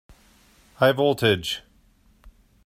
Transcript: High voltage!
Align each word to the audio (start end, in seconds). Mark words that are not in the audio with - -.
High 0.77 0.93
voltage! 0.93 1.61